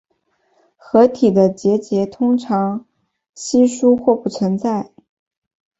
[0.77, 2.87] 壳体的结节通常
[3.35, 4.91] 稀疏或不存在。